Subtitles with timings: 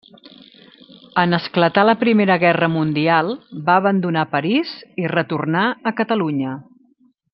[1.23, 3.29] En esclatar la Primera Guerra Mundial
[3.69, 4.73] va abandonar París
[5.05, 6.57] i retornà a Catalunya.